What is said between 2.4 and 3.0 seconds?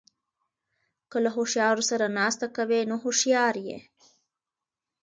کوئ؛ نو